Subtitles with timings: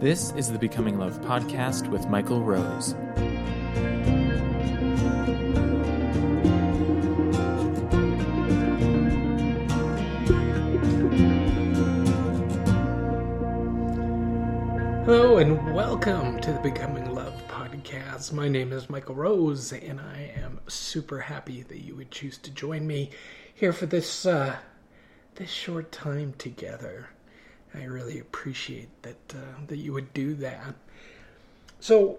[0.00, 2.94] This is the Becoming Love podcast with Michael Rose.
[15.04, 18.32] Hello and welcome to the Becoming Love podcast.
[18.32, 22.50] My name is Michael Rose, and I am super happy that you would choose to
[22.50, 23.10] join me
[23.52, 24.56] here for this uh,
[25.34, 27.10] this short time together.
[27.74, 30.74] I really appreciate that uh, that you would do that.
[31.78, 32.18] So,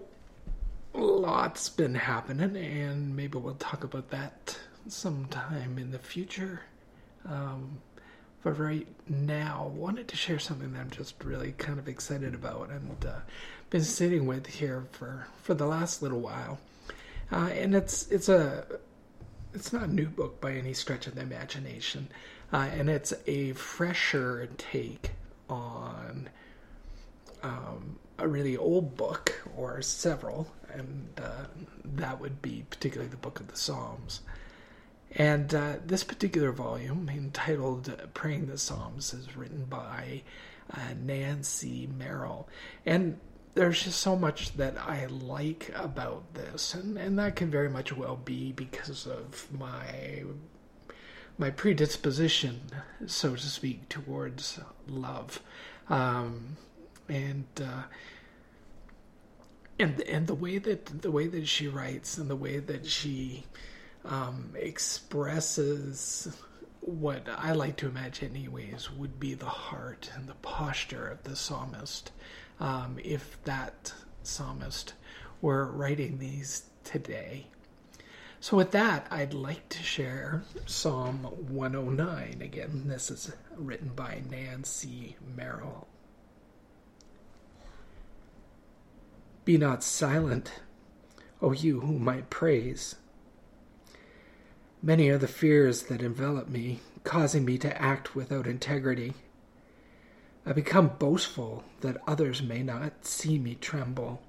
[0.94, 6.62] lots been happening, and maybe we'll talk about that sometime in the future.
[7.28, 7.80] Um,
[8.42, 12.70] but right now, wanted to share something that I'm just really kind of excited about,
[12.70, 13.20] and uh,
[13.70, 16.58] been sitting with here for for the last little while.
[17.30, 18.64] Uh, and it's it's a
[19.54, 22.08] it's not a new book by any stretch of the imagination,
[22.52, 25.12] uh, and it's a fresher take
[25.48, 26.28] on
[27.42, 31.46] um, a really old book or several, and uh,
[31.84, 34.20] that would be particularly the Book of the Psalms.
[35.14, 40.22] And uh, this particular volume, entitled Praying the Psalms, is written by
[40.72, 42.48] uh, Nancy Merrill.
[42.86, 43.18] And
[43.54, 47.94] there's just so much that I like about this, and, and that can very much
[47.94, 50.24] well be because of my
[51.38, 52.60] my predisposition,
[53.06, 55.40] so to speak, towards love,
[55.88, 56.56] um,
[57.08, 57.82] and uh,
[59.78, 63.44] and and the way that the way that she writes and the way that she
[64.04, 66.36] um, expresses
[66.80, 71.36] what I like to imagine, anyways, would be the heart and the posture of the
[71.36, 72.10] psalmist.
[72.58, 74.94] Um, if that psalmist
[75.40, 77.46] were writing these today.
[78.42, 82.42] So, with that, I'd like to share Psalm 109.
[82.42, 85.86] Again, this is written by Nancy Merrill.
[89.44, 90.60] Be not silent,
[91.40, 92.96] O you whom I praise.
[94.82, 99.14] Many are the fears that envelop me, causing me to act without integrity.
[100.44, 104.20] I become boastful that others may not see me tremble.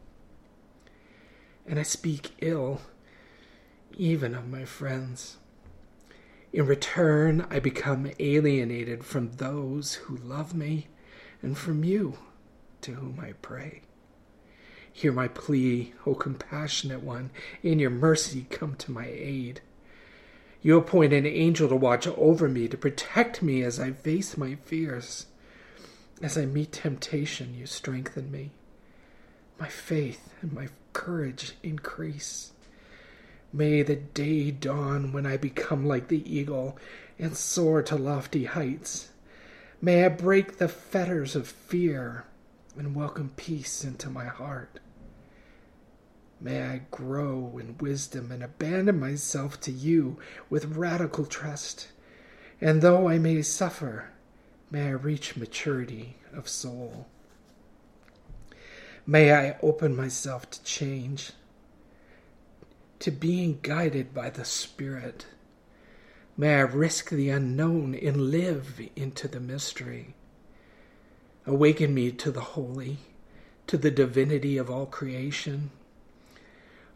[1.65, 2.79] And I speak ill
[3.97, 5.37] even of my friends.
[6.51, 10.87] In return, I become alienated from those who love me
[11.41, 12.17] and from you
[12.81, 13.81] to whom I pray.
[14.91, 17.31] Hear my plea, O compassionate one.
[17.63, 19.61] In your mercy, come to my aid.
[20.61, 24.55] You appoint an angel to watch over me, to protect me as I face my
[24.55, 25.25] fears.
[26.21, 28.51] As I meet temptation, you strengthen me.
[29.59, 32.51] My faith and my courage increase.
[33.55, 36.75] May the day dawn when I become like the eagle
[37.19, 39.09] and soar to lofty heights.
[39.79, 42.25] May I break the fetters of fear
[42.75, 44.79] and welcome peace into my heart.
[46.41, 50.17] May I grow in wisdom and abandon myself to you
[50.49, 51.89] with radical trust.
[52.59, 54.09] And though I may suffer,
[54.71, 57.07] may I reach maturity of soul.
[59.05, 61.33] May I open myself to change,
[63.03, 65.25] to being guided by the Spirit.
[66.37, 70.15] May I risk the unknown and live into the mystery.
[71.45, 72.99] Awaken me to the holy,
[73.67, 75.71] to the divinity of all creation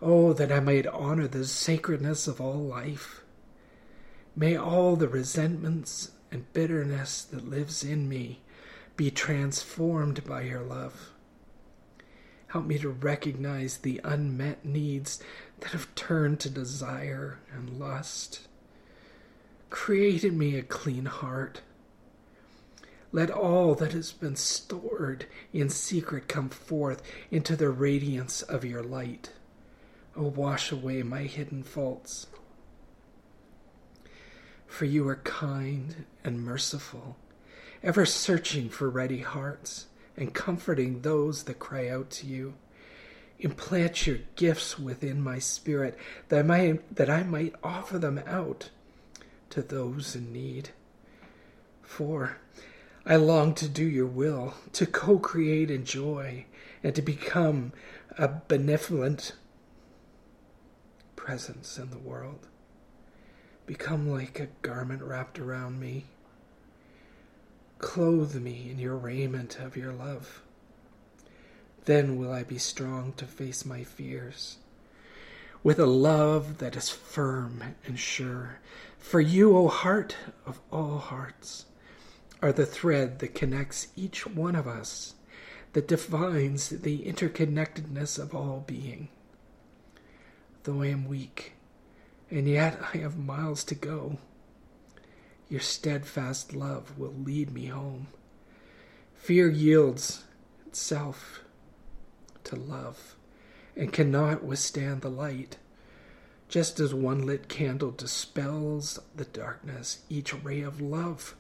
[0.01, 3.24] Oh, that I might honor the sacredness of all life.
[4.34, 8.39] May all the resentments and bitterness that lives in me
[8.95, 11.12] be transformed by your love.
[12.47, 15.22] Help me to recognize the unmet needs
[15.59, 18.47] that have turned to desire and lust.
[19.69, 21.62] Create in me a clean heart.
[23.12, 28.84] Let all that has been stored in secret come forth into the radiance of your
[28.84, 29.31] light.
[30.16, 32.28] Oh, wash away my hidden faults.
[34.68, 37.18] For you are kind and merciful,
[37.83, 39.88] ever searching for ready hearts
[40.18, 42.56] and comforting those that cry out to you.
[43.40, 45.98] Implant your gifts within my spirit
[46.30, 48.72] that I might, that I might offer them out
[49.52, 50.69] to those in need.
[51.84, 52.38] For
[53.06, 56.46] I long to do your will, to co create in joy,
[56.84, 57.74] and to become
[58.18, 59.34] a benevolent
[61.16, 62.48] presence in the world.
[63.66, 66.06] Become like a garment wrapped around me.
[67.79, 70.41] Clothe me in your raiment of your love.
[71.85, 74.57] Then will I be strong to face my fears.
[75.63, 78.59] With a love that is firm and sure.
[78.97, 80.15] For you, O heart
[80.45, 81.65] of all hearts,
[82.41, 85.15] are the thread that connects each one of us,
[85.74, 89.09] that defines the interconnectedness of all being.
[90.63, 91.53] Though I am weak,
[92.29, 94.18] and yet I have miles to go,
[95.50, 98.08] your steadfast love will lead me home.
[99.16, 100.26] Fear yields
[100.66, 101.42] itself
[102.44, 103.16] to love
[103.76, 105.58] and cannot withstand the light.
[106.50, 111.36] Just as one lit candle dispels the darkness, each ray of love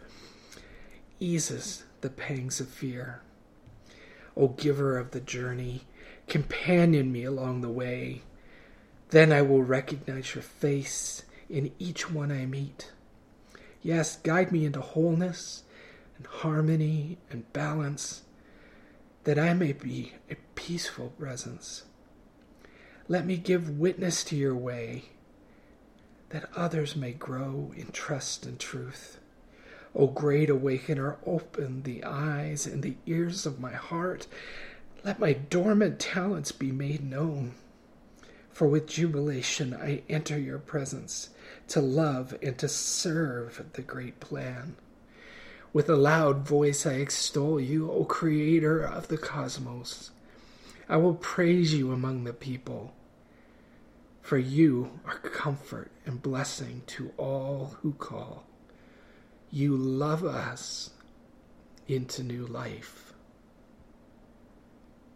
[1.19, 3.21] eases the pangs of fear.
[4.35, 5.83] O giver of the journey,
[6.27, 8.21] companion me along the way.
[9.09, 12.91] Then I will recognize your face in each one I meet.
[13.81, 15.63] Yes, guide me into wholeness
[16.17, 18.23] and harmony and balance,
[19.23, 21.83] that I may be a peaceful presence.
[23.07, 25.05] Let me give witness to your way,
[26.29, 29.19] that others may grow in trust and truth.
[29.95, 34.27] O great awakener, open the eyes and the ears of my heart.
[35.03, 37.53] Let my dormant talents be made known.
[38.51, 41.29] For with jubilation I enter your presence
[41.67, 44.75] to love and to serve the great plan.
[45.73, 50.11] With a loud voice I extol you, O Creator of the cosmos.
[50.89, 52.93] I will praise you among the people,
[54.21, 58.45] for you are comfort and blessing to all who call.
[59.51, 60.91] You love us
[61.87, 63.13] into new life.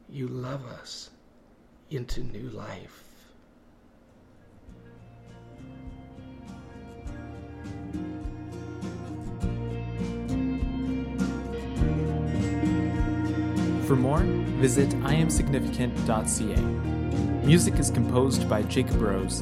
[0.09, 1.09] You love us
[1.89, 3.10] into new life.
[13.91, 17.45] For more, visit iamsignificant.ca.
[17.45, 19.41] Music is composed by Jacob Rose,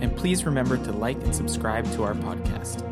[0.00, 2.82] and please remember to like and subscribe to our podcast.